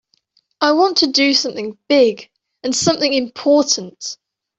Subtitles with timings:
[0.61, 2.31] I want to do something big
[2.63, 4.17] and something important.